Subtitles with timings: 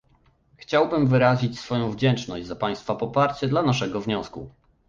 [0.57, 4.49] Chciałbym wyrazić swoją wdzięczność za państwa poparcie dla naszego wniosku